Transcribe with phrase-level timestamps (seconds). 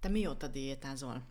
[0.00, 1.22] Te mióta diétázol?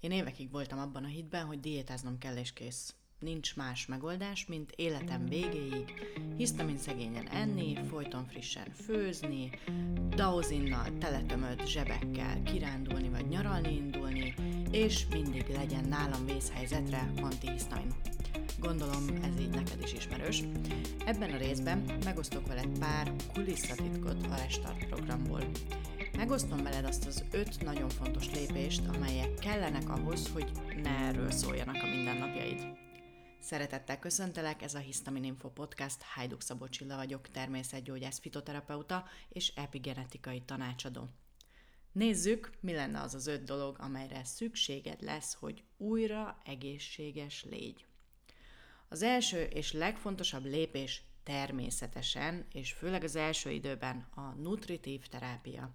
[0.00, 2.94] Én évekig voltam abban a hitben, hogy diétáznom kell és kész.
[3.18, 5.92] Nincs más megoldás, mint életem végéig
[6.36, 9.50] hisztamin szegényen enni, folyton frissen főzni,
[10.08, 14.34] daozinnal teletömött zsebekkel kirándulni vagy nyaralni indulni,
[14.70, 17.94] és mindig legyen nálam vészhelyzetre antihisztamin.
[18.58, 20.42] Gondolom ez így neked is ismerős.
[21.04, 25.44] Ebben a részben megosztok veled pár kulisszatitkot a Restart programból.
[26.16, 31.82] Megosztom veled azt az öt nagyon fontos lépést, amelyek kellenek ahhoz, hogy ne erről szóljanak
[31.82, 32.66] a mindennapjaid.
[33.40, 40.42] Szeretettel köszöntelek, ez a Histamin Info Podcast, Hajduk Szabó Csilla vagyok, természetgyógyász, fitoterapeuta és epigenetikai
[40.42, 41.08] tanácsadó.
[41.92, 47.86] Nézzük, mi lenne az az öt dolog, amelyre szükséged lesz, hogy újra egészséges légy.
[48.88, 55.70] Az első és legfontosabb lépés természetesen, és főleg az első időben a nutritív terápia.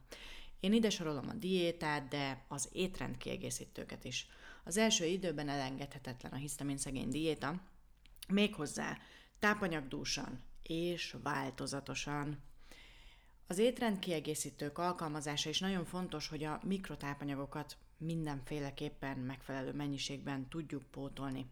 [0.59, 4.27] Én ide sorolom a diétát, de az étrend kiegészítőket is.
[4.63, 7.61] Az első időben elengedhetetlen a hisztamin szegény diéta,
[8.27, 8.97] méghozzá
[9.39, 12.41] tápanyagdúsan és változatosan.
[13.47, 21.45] Az étrend kiegészítők alkalmazása is nagyon fontos, hogy a mikrotápanyagokat mindenféleképpen megfelelő mennyiségben tudjuk pótolni.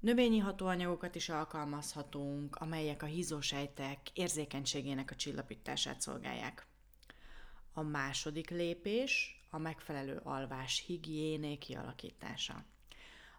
[0.00, 6.66] Növényi hatóanyagokat is alkalmazhatunk, amelyek a hízósejtek érzékenységének a csillapítását szolgálják.
[7.72, 12.64] A második lépés a megfelelő alvás higiéné kialakítása.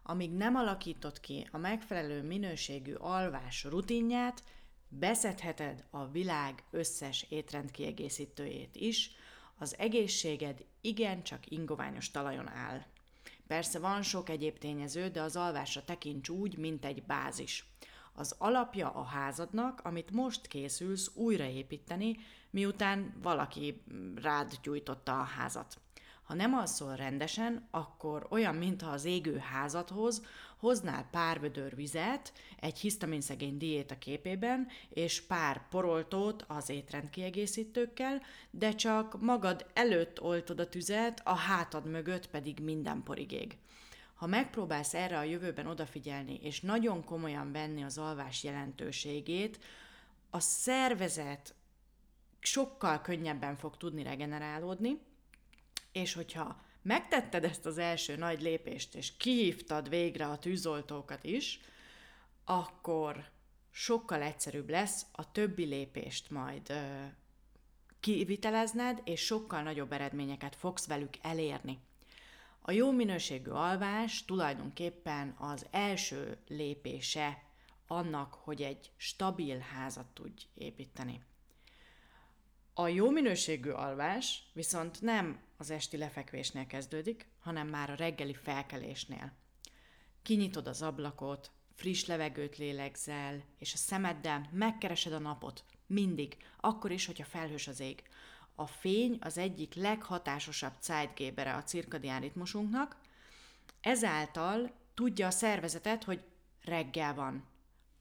[0.03, 4.43] Amíg nem alakított ki a megfelelő minőségű alvás rutinját,
[4.87, 9.11] beszedheted a világ összes étrendkiegészítőjét is,
[9.57, 12.85] az egészséged igencsak ingoványos talajon áll.
[13.49, 17.65] Persze van sok egyéb tényező, de az alvásra tekints úgy, mint egy bázis.
[18.13, 22.17] Az alapja a házadnak, amit most készülsz újraépíteni,
[22.49, 23.83] miután valaki
[24.15, 25.77] rád gyújtotta a házat.
[26.29, 30.25] Ha nem alszol rendesen, akkor olyan, mintha az égő házadhoz
[30.57, 38.21] hoznál pár vödör vizet egy hisztaminszegény diéta képében, és pár poroltót az étrendkiegészítőkkel,
[38.51, 43.57] de csak magad előtt oltod a tüzet, a hátad mögött pedig minden porigég.
[44.15, 49.59] Ha megpróbálsz erre a jövőben odafigyelni, és nagyon komolyan venni az alvás jelentőségét,
[50.29, 51.55] a szervezet
[52.39, 55.07] sokkal könnyebben fog tudni regenerálódni,
[55.91, 61.59] és hogyha megtetted ezt az első nagy lépést, és kihívtad végre a tűzoltókat is,
[62.45, 63.29] akkor
[63.71, 67.05] sokkal egyszerűbb lesz a többi lépést majd ö,
[67.99, 71.79] kivitelezned, és sokkal nagyobb eredményeket fogsz velük elérni.
[72.61, 77.43] A jó minőségű alvás tulajdonképpen az első lépése
[77.87, 81.21] annak, hogy egy stabil házat tudj építeni.
[82.73, 89.33] A jó minőségű alvás viszont nem az esti lefekvésnél kezdődik, hanem már a reggeli felkelésnél.
[90.21, 95.63] Kinyitod az ablakot, friss levegőt lélegzel, és a szemeddel megkeresed a napot.
[95.87, 98.03] Mindig, akkor is, hogyha felhős az ég.
[98.55, 102.97] A fény az egyik leghatásosabb zeitgebere a cirkadián ritmusunknak,
[103.81, 106.23] ezáltal tudja a szervezetet, hogy
[106.63, 107.47] reggel van.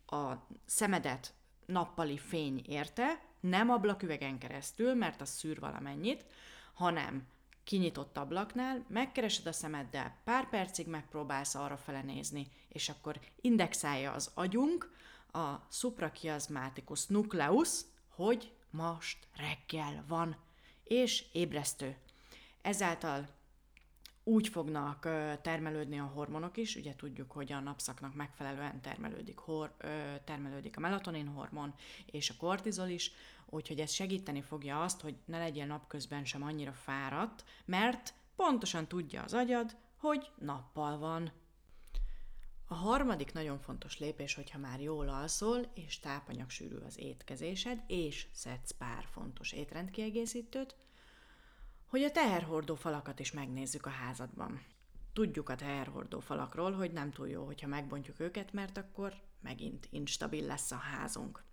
[0.07, 1.35] A szemedet
[1.67, 6.25] nappali fény érte, nem ablaküvegen keresztül, mert az szűr valamennyit,
[6.75, 7.27] hanem
[7.69, 14.31] kinyitott ablaknál, megkeresed a szemeddel, pár percig megpróbálsz arra fele nézni, és akkor indexálja az
[14.35, 14.93] agyunk
[15.33, 20.37] a suprachiasmaticus nucleus, hogy most reggel van,
[20.85, 21.97] és ébresztő.
[22.63, 23.29] Ezáltal
[24.29, 25.01] úgy fognak
[25.43, 29.77] termelődni a hormonok is, ugye tudjuk, hogy a napszaknak megfelelően termelődik, hor,
[30.25, 31.75] termelődik a melatonin hormon
[32.07, 33.13] és a kortizol is,
[33.47, 39.23] úgyhogy ez segíteni fogja azt, hogy ne legyél napközben sem annyira fáradt, mert pontosan tudja
[39.23, 41.33] az agyad, hogy nappal van.
[42.67, 48.71] A harmadik nagyon fontos lépés, hogyha már jól alszol, és tápanyagsűrű az étkezésed, és szedsz
[48.71, 50.77] pár fontos étrendkiegészítőt,
[51.89, 54.65] hogy a teherhordó falakat is megnézzük a házadban.
[55.13, 60.47] Tudjuk a teherhordó falakról, hogy nem túl jó, hogyha megbontjuk őket, mert akkor megint instabil
[60.47, 61.45] lesz a házunk.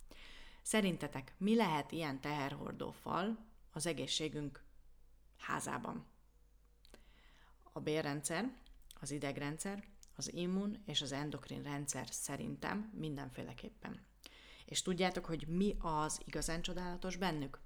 [0.62, 3.38] Szerintetek mi lehet ilyen teherhordó fal
[3.72, 4.64] az egészségünk
[5.38, 6.06] házában?
[7.74, 8.52] A bérrendszer,
[9.00, 9.84] az idegrendszer,
[10.16, 14.06] az immun és az endokrin rendszer szerintem mindenféleképpen.
[14.66, 17.60] És tudjátok, hogy mi az igazán csodálatos bennük?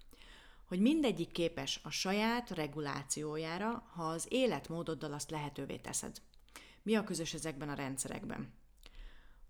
[0.70, 6.22] Hogy mindegyik képes a saját regulációjára, ha az életmódoddal azt lehetővé teszed.
[6.84, 8.54] Mi a közös ezekben a rendszerekben?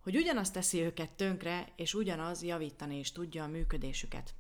[0.04, 4.34] Hogy ugyanazt teszi őket tönkre, és ugyanaz javítani is tudja a működésüket.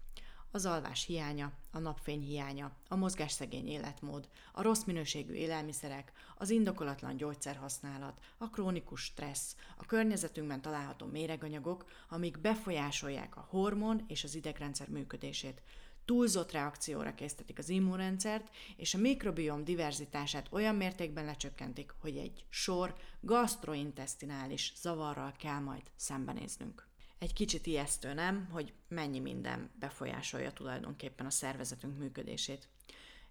[0.51, 7.17] az alvás hiánya, a napfény hiánya, a mozgásszegény életmód, a rossz minőségű élelmiszerek, az indokolatlan
[7.17, 14.87] gyógyszerhasználat, a krónikus stressz, a környezetünkben található méreganyagok, amik befolyásolják a hormon és az idegrendszer
[14.87, 15.61] működését,
[16.09, 22.95] túlzott reakcióra késztetik az immunrendszert, és a mikrobiom diverzitását olyan mértékben lecsökkentik, hogy egy sor
[23.21, 26.87] gastrointestinális zavarral kell majd szembenéznünk.
[27.19, 32.67] Egy kicsit ijesztő, nem, hogy mennyi minden befolyásolja tulajdonképpen a szervezetünk működését.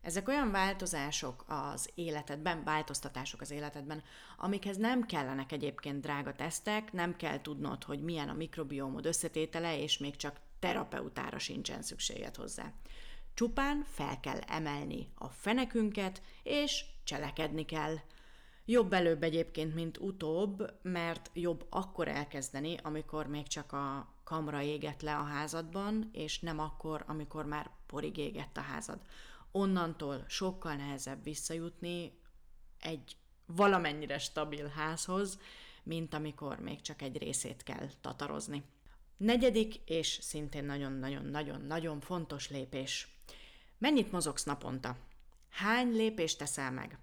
[0.00, 4.02] Ezek olyan változások az életedben, változtatások az életedben,
[4.36, 9.98] amikhez nem kellenek egyébként drága tesztek, nem kell tudnod, hogy milyen a mikrobiomod összetétele, és
[9.98, 12.72] még csak terapeutára sincsen szükséged hozzá.
[13.34, 17.96] Csupán fel kell emelni a fenekünket, és cselekedni kell.
[18.64, 25.00] Jobb előbb egyébként, mint utóbb, mert jobb akkor elkezdeni, amikor még csak a kamra égett
[25.02, 29.00] le a házadban, és nem akkor, amikor már porig égett a házad.
[29.52, 32.20] Onnantól sokkal nehezebb visszajutni
[32.80, 33.16] egy
[33.46, 35.38] valamennyire stabil házhoz,
[35.82, 38.62] mint amikor még csak egy részét kell tatarozni.
[39.18, 43.08] Negyedik és szintén nagyon-nagyon-nagyon-nagyon fontos lépés.
[43.78, 44.96] Mennyit mozogsz naponta?
[45.50, 46.98] Hány lépést teszel meg?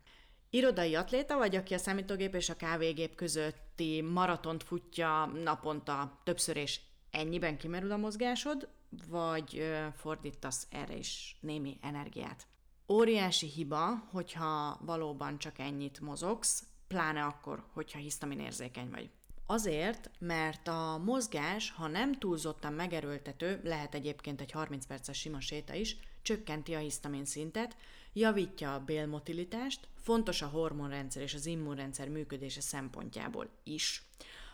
[0.49, 6.79] Irodai atléta vagy, aki a számítógép és a kávégép közötti maratont futja naponta többször és
[7.11, 8.69] ennyiben kimerül a mozgásod,
[9.07, 12.47] vagy fordítasz erre is némi energiát?
[12.87, 19.09] Óriási hiba, hogyha valóban csak ennyit mozogsz, pláne akkor, hogyha hisztaminérzékeny vagy.
[19.45, 25.73] Azért, mert a mozgás, ha nem túlzottan megerőltető, lehet egyébként egy 30 perces sima séta
[25.73, 27.75] is, csökkenti a hisztamin szintet,
[28.13, 34.03] javítja a bélmotilitást, fontos a hormonrendszer és az immunrendszer működése szempontjából is.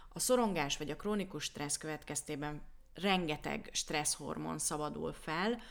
[0.10, 2.62] A szorongás vagy a krónikus stressz következtében
[2.94, 5.62] rengeteg stresszhormon szabadul fel,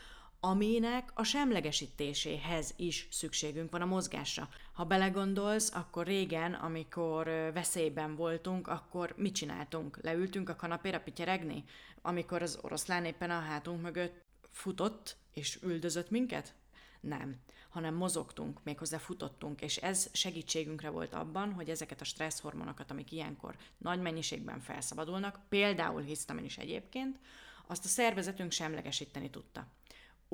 [0.43, 4.49] aminek a semlegesítéséhez is szükségünk van a mozgásra.
[4.73, 9.99] Ha belegondolsz, akkor régen, amikor veszélyben voltunk, akkor mit csináltunk?
[10.01, 11.63] Leültünk a kanapéra pityeregni?
[12.01, 16.53] Amikor az oroszlán éppen a hátunk mögött futott és üldözött minket?
[16.99, 17.35] Nem,
[17.69, 23.55] hanem mozogtunk, méghozzá futottunk, és ez segítségünkre volt abban, hogy ezeket a stresszhormonokat, amik ilyenkor
[23.77, 27.19] nagy mennyiségben felszabadulnak, például hisztamin is egyébként,
[27.67, 29.67] azt a szervezetünk semlegesíteni tudta.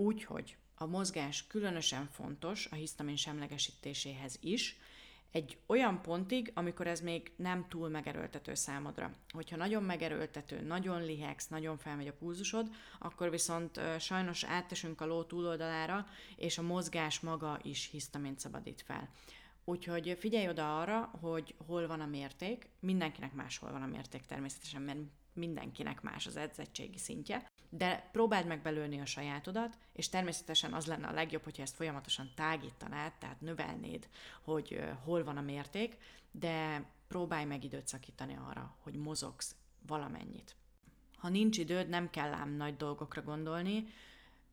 [0.02, 4.80] Úgyhogy a mozgás különösen fontos a hisztamin semlegesítéséhez is,
[5.32, 9.12] egy olyan pontig, amikor ez még nem túl megerőltető számodra.
[9.30, 15.24] Hogyha nagyon megerőltető, nagyon lihegsz, nagyon felmegy a pulzusod, akkor viszont sajnos áttesünk a ló
[15.24, 19.10] túloldalára, és a mozgás maga is hisztamint szabadít fel.
[19.64, 24.82] Úgyhogy figyelj oda arra, hogy hol van a mérték, mindenkinek máshol van a mérték természetesen,
[24.82, 25.00] mert
[25.34, 31.08] mindenkinek más az edzettségi szintje, de próbáld meg belőni a sajátodat, és természetesen az lenne
[31.08, 34.08] a legjobb, hogyha ezt folyamatosan tágítanád, tehát növelnéd,
[34.42, 35.98] hogy hol van a mérték,
[36.32, 39.56] de próbálj meg időt szakítani arra, hogy mozogsz
[39.88, 40.56] valamennyit.
[41.18, 43.88] Ha nincs időd, nem kell ám nagy dolgokra gondolni,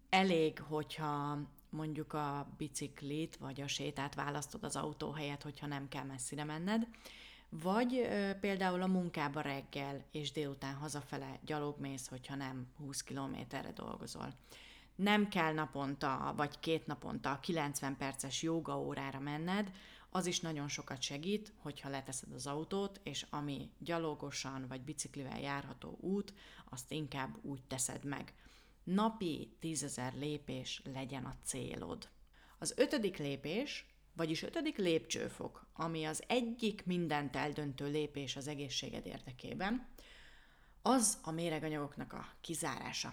[0.08, 1.38] elég, hogyha
[1.70, 6.86] mondjuk a biciklit vagy a sétát választod az autó helyett, hogyha nem kell messzire menned,
[7.62, 8.08] vagy
[8.40, 14.34] például a munkába reggel és délután hazafele gyalogmész, hogyha nem 20 kilométerre dolgozol.
[14.94, 19.72] Nem kell naponta, vagy két naponta 90 perces joga órára menned,
[20.10, 25.98] az is nagyon sokat segít, hogyha leteszed az autót, és ami gyalogosan vagy biciklivel járható
[26.00, 26.34] út,
[26.70, 28.34] azt inkább úgy teszed meg.
[28.84, 32.08] Napi tízezer lépés legyen a célod.
[32.58, 39.86] Az ötödik lépés vagyis ötödik lépcsőfok, ami az egyik mindent eldöntő lépés az egészséged érdekében,
[40.82, 43.12] az a méreganyagoknak a kizárása.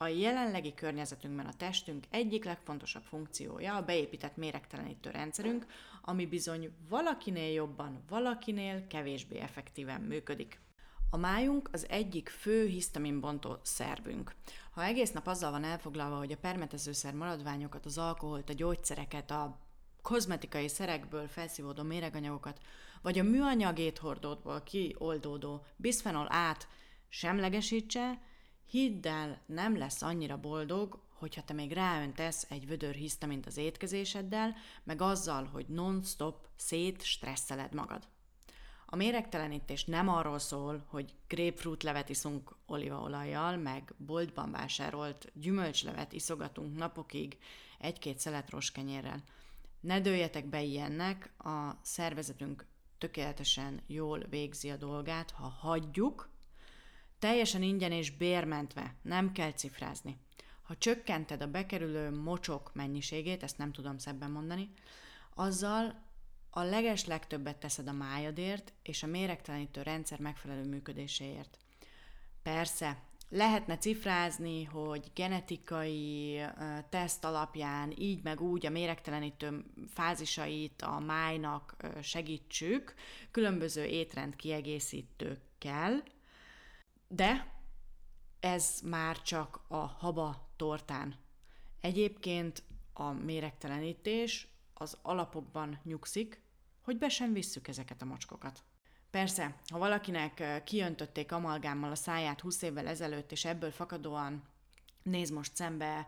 [0.00, 5.66] A jelenlegi környezetünkben a testünk egyik legfontosabb funkciója a beépített méregtelenítő rendszerünk,
[6.02, 10.60] ami bizony valakinél jobban, valakinél kevésbé effektíven működik.
[11.10, 14.34] A májunk az egyik fő hisztaminbontó szervünk.
[14.70, 19.67] Ha egész nap azzal van elfoglalva, hogy a permetezőszer maradványokat, az alkoholt, a gyógyszereket, a
[20.08, 22.60] kozmetikai szerekből felszívódó méreganyagokat,
[23.02, 26.68] vagy a műanyag éthordótból kioldódó bisphenol át
[27.08, 28.20] semlegesítse,
[28.70, 34.54] hidd el, nem lesz annyira boldog, hogyha te még ráöntesz egy vödör hisztamint az étkezéseddel,
[34.84, 38.08] meg azzal, hogy non-stop szét stresszeled magad.
[38.86, 46.76] A méregtelenítés nem arról szól, hogy grapefruit levet iszunk olívaolajjal, meg boltban vásárolt gyümölcslevet iszogatunk
[46.76, 47.38] napokig
[47.78, 49.22] egy-két szelet roskenyérrel.
[49.80, 52.66] Ne dőljetek be ilyennek, a szervezetünk
[52.98, 56.30] tökéletesen jól végzi a dolgát, ha hagyjuk,
[57.18, 60.18] teljesen ingyen és bérmentve, nem kell cifrázni.
[60.62, 64.70] Ha csökkented a bekerülő mocsok mennyiségét, ezt nem tudom szebben mondani,
[65.34, 66.06] azzal
[66.50, 71.58] a leges legtöbbet teszed a májadért és a méregtelenítő rendszer megfelelő működéséért.
[72.42, 76.40] Persze, lehetne cifrázni, hogy genetikai
[76.88, 82.94] teszt alapján így meg úgy a méregtelenítő fázisait a májnak segítsük,
[83.30, 86.02] különböző étrend kiegészítőkkel,
[87.08, 87.56] de
[88.40, 91.14] ez már csak a haba tortán.
[91.80, 96.42] Egyébként a méregtelenítés az alapokban nyugszik,
[96.82, 98.64] hogy be sem visszük ezeket a mocskokat.
[99.10, 104.42] Persze, ha valakinek kiöntötték amalgámmal a száját 20 évvel ezelőtt, és ebből fakadóan
[105.02, 106.06] néz most szembe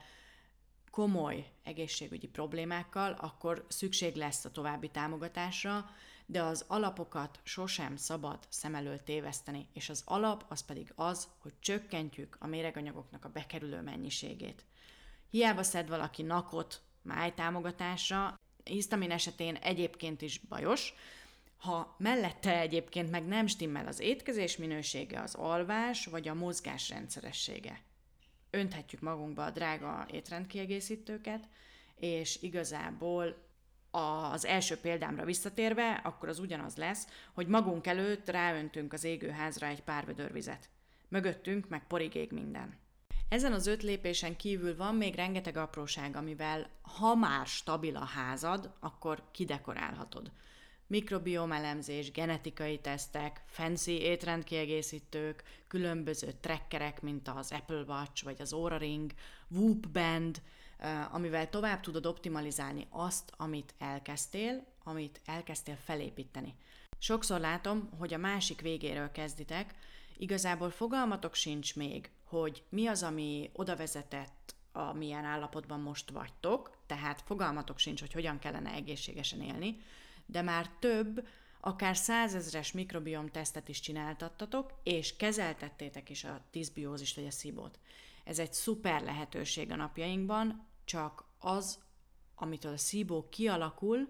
[0.91, 5.91] komoly egészségügyi problémákkal, akkor szükség lesz a további támogatásra,
[6.27, 11.53] de az alapokat sosem szabad szem elől téveszteni, és az alap az pedig az, hogy
[11.61, 14.65] csökkentjük a méreganyagoknak a bekerülő mennyiségét.
[15.31, 20.95] Hiába szed valaki nakot májtámogatásra, hisztamin esetén egyébként is bajos,
[21.61, 27.81] ha mellette egyébként meg nem stimmel az étkezés minősége, az alvás vagy a mozgás rendszeressége.
[28.51, 31.49] Önthetjük magunkba a drága étrendkiegészítőket,
[31.97, 33.49] és igazából
[33.91, 39.83] az első példámra visszatérve, akkor az ugyanaz lesz, hogy magunk előtt ráöntünk az égőházra egy
[39.83, 40.69] pár vödör vizet.
[41.09, 42.79] Mögöttünk meg porig ég minden.
[43.29, 48.73] Ezen az öt lépésen kívül van még rengeteg apróság, amivel ha már stabil a házad,
[48.81, 50.31] akkor kidekorálhatod.
[50.91, 58.77] Mikrobiom elemzés, genetikai tesztek, fancy étrendkiegészítők, különböző trekkerek, mint az Apple Watch vagy az Oura
[58.77, 59.13] Ring,
[59.49, 60.43] Whoop Band,
[61.11, 66.55] amivel tovább tudod optimalizálni azt, amit elkezdtél, amit elkezdtél felépíteni.
[66.99, 69.75] Sokszor látom, hogy a másik végéről kezditek,
[70.17, 77.23] igazából fogalmatok sincs még, hogy mi az, ami oda vezetett, amilyen állapotban most vagytok, tehát
[77.27, 79.77] fogalmatok sincs, hogy hogyan kellene egészségesen élni,
[80.31, 81.27] de már több,
[81.61, 87.79] akár százezres mikrobiom tesztet is csináltattatok, és kezeltettétek is a tiszbiózist vagy a szibót.
[88.25, 91.79] Ez egy szuper lehetőség a napjainkban, csak az,
[92.35, 94.07] amitől a szíbó kialakul,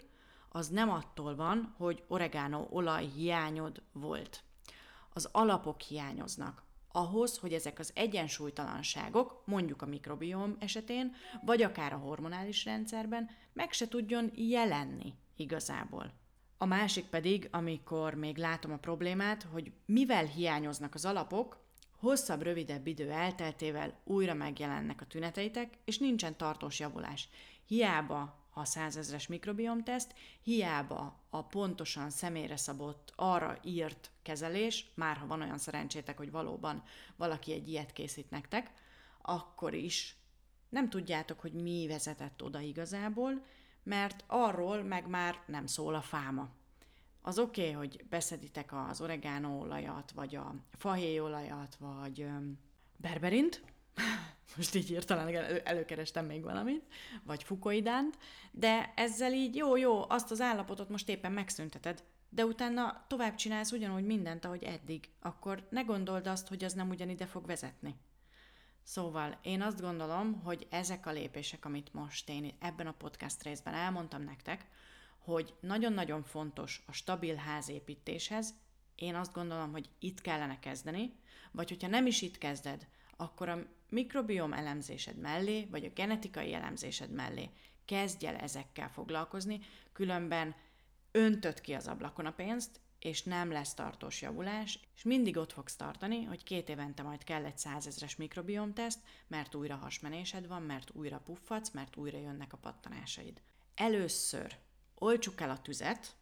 [0.49, 4.43] az nem attól van, hogy oregano olaj hiányod volt.
[5.13, 6.63] Az alapok hiányoznak.
[6.93, 13.73] Ahhoz, hogy ezek az egyensúlytalanságok, mondjuk a mikrobióm esetén, vagy akár a hormonális rendszerben, meg
[13.73, 16.13] se tudjon jelenni igazából.
[16.59, 21.59] A másik pedig, amikor még látom a problémát, hogy mivel hiányoznak az alapok,
[21.97, 27.29] hosszabb, rövidebb idő elteltével újra megjelennek a tüneteitek, és nincsen tartós javulás.
[27.67, 29.29] Hiába a százezres
[29.85, 36.31] teszt, hiába a pontosan személyre szabott, arra írt kezelés, már ha van olyan szerencsétek, hogy
[36.31, 36.83] valóban
[37.17, 38.71] valaki egy ilyet készít nektek,
[39.23, 40.17] akkor is
[40.69, 43.45] nem tudjátok, hogy mi vezetett oda igazából,
[43.83, 46.49] mert arról meg már nem szól a fáma.
[47.23, 52.59] Az oké, okay, hogy beszeditek az oregano olajat, vagy a fahéjolajat, vagy öm,
[52.97, 53.63] berberint,
[54.57, 56.87] most így hirtelen elő, előkerestem még valamit,
[57.23, 58.19] vagy fukoidánt,
[58.51, 64.05] de ezzel így jó-jó, azt az állapotot most éppen megszünteted, de utána tovább csinálsz ugyanúgy
[64.05, 67.95] mindent, ahogy eddig, akkor ne gondold azt, hogy az nem ugyanide fog vezetni.
[68.91, 73.75] Szóval én azt gondolom, hogy ezek a lépések, amit most én ebben a podcast részben
[73.75, 74.67] elmondtam nektek,
[75.19, 78.55] hogy nagyon-nagyon fontos a stabil házépítéshez,
[78.95, 81.13] én azt gondolom, hogy itt kellene kezdeni,
[81.53, 87.11] vagy hogyha nem is itt kezded, akkor a mikrobiom elemzésed mellé, vagy a genetikai elemzésed
[87.11, 87.51] mellé
[87.85, 89.61] kezdj el ezekkel foglalkozni,
[89.93, 90.55] különben
[91.11, 95.77] öntött ki az ablakon a pénzt, és nem lesz tartós javulás, és mindig ott fogsz
[95.77, 98.17] tartani, hogy két évente majd kell egy százezres
[98.75, 103.41] teszt, mert újra hasmenésed van, mert újra puffadsz, mert újra jönnek a pattanásaid.
[103.75, 104.57] Először
[104.95, 106.15] olcsuk el a tüzet,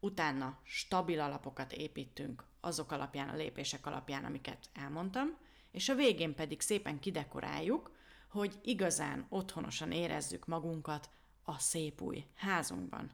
[0.00, 5.36] utána stabil alapokat építünk azok alapján, a lépések alapján, amiket elmondtam,
[5.70, 7.92] és a végén pedig szépen kidekoráljuk,
[8.28, 11.10] hogy igazán otthonosan érezzük magunkat
[11.42, 13.10] a szép új házunkban.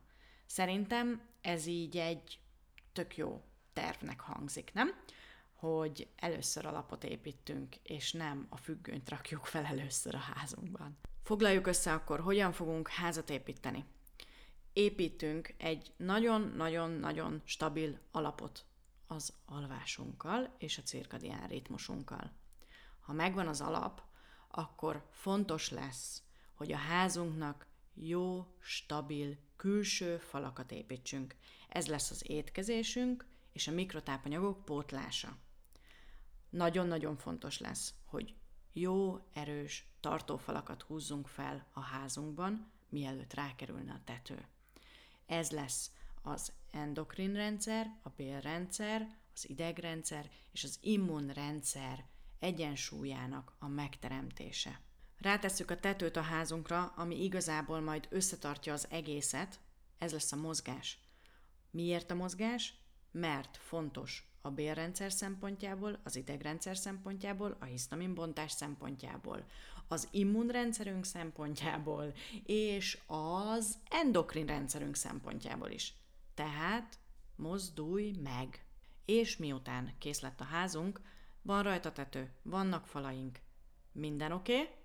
[0.47, 2.39] Szerintem ez így egy
[2.92, 3.42] tök jó
[3.73, 4.94] tervnek hangzik, nem?
[5.54, 10.99] Hogy először alapot építünk, és nem a függönyt rakjuk fel először a házunkban.
[11.23, 13.85] Foglaljuk össze akkor, hogyan fogunk házat építeni.
[14.73, 18.64] Építünk egy nagyon-nagyon-nagyon stabil alapot
[19.06, 22.32] az alvásunkkal és a cirkadián ritmusunkkal.
[23.00, 24.02] Ha megvan az alap,
[24.49, 26.23] akkor fontos lesz,
[26.54, 31.37] hogy a házunknak jó, stabil, külső falakat építsünk.
[31.69, 35.37] Ez lesz az étkezésünk és a mikrotápanyagok pótlása.
[36.50, 38.35] Nagyon-nagyon fontos lesz, hogy
[38.73, 44.47] jó, erős tartófalakat húzzunk fel a házunkban, mielőtt rákerülne a tető.
[45.26, 45.90] Ez lesz
[46.23, 52.05] az endokrin rendszer, a bélrendszer, az idegrendszer és az immunrendszer
[52.38, 54.81] egyensúlyának a megteremtése.
[55.21, 59.61] Rátesszük a tetőt a házunkra, ami igazából majd összetartja az egészet,
[59.99, 60.99] ez lesz a mozgás.
[61.71, 62.75] Miért a mozgás?
[63.11, 69.45] Mert fontos a bélrendszer szempontjából, az idegrendszer szempontjából, a hisztaminbontás szempontjából,
[69.89, 72.12] az immunrendszerünk szempontjából,
[72.45, 75.95] és az endokrin rendszerünk szempontjából is.
[76.35, 76.99] Tehát
[77.37, 78.65] mozdulj meg!
[79.05, 81.00] És miután kész lett a házunk,
[81.43, 83.41] van rajta tető, vannak falaink,
[83.93, 84.79] minden oké, okay?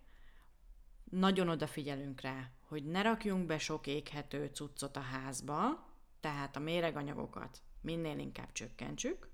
[1.11, 7.61] Nagyon odafigyelünk rá, hogy ne rakjunk be sok éghető cuccot a házba, tehát a méreganyagokat
[7.81, 9.29] minél inkább csökkentsük,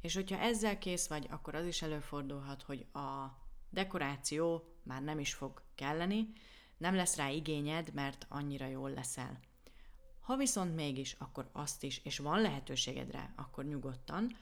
[0.00, 3.38] és hogyha ezzel kész vagy, akkor az is előfordulhat, hogy a
[3.70, 6.32] dekoráció már nem is fog kelleni,
[6.76, 9.40] nem lesz rá igényed, mert annyira jól leszel.
[10.20, 14.36] Ha viszont mégis, akkor azt is, és van lehetőséged rá, akkor nyugodtan.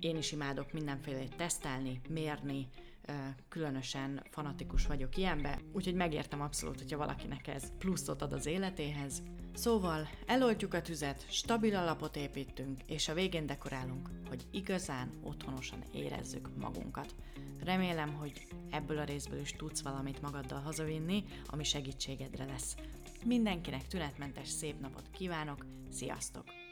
[0.00, 2.68] Én is imádok mindenféle tesztelni, mérni,
[3.48, 9.22] különösen fanatikus vagyok ilyenbe, úgyhogy megértem abszolút, hogyha valakinek ez pluszot ad az életéhez.
[9.54, 16.56] Szóval eloltjuk a tüzet, stabil alapot építünk, és a végén dekorálunk, hogy igazán otthonosan érezzük
[16.56, 17.14] magunkat.
[17.64, 22.76] Remélem, hogy ebből a részből is tudsz valamit magaddal hazavinni, ami segítségedre lesz.
[23.24, 26.63] Mindenkinek tünetmentes szép napot kívánok, sziasztok!